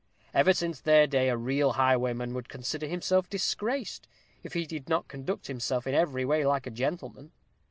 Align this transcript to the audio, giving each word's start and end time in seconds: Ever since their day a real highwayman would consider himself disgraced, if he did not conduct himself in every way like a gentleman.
Ever 0.33 0.51
since 0.53 0.79
their 0.81 1.05
day 1.05 1.29
a 1.29 1.37
real 1.37 1.73
highwayman 1.73 2.33
would 2.33 2.49
consider 2.49 2.87
himself 2.87 3.29
disgraced, 3.29 4.07
if 4.41 4.53
he 4.53 4.65
did 4.65 4.89
not 4.89 5.07
conduct 5.07 5.45
himself 5.45 5.85
in 5.85 5.93
every 5.93 6.25
way 6.25 6.43
like 6.43 6.65
a 6.65 6.71
gentleman. 6.71 7.31